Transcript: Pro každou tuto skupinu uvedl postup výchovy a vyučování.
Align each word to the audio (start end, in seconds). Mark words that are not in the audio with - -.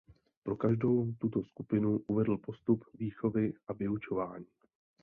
Pro 0.43 0.55
každou 0.55 1.11
tuto 1.13 1.43
skupinu 1.43 1.99
uvedl 2.07 2.37
postup 2.37 2.85
výchovy 2.93 3.53
a 3.67 3.73
vyučování. 3.73 4.45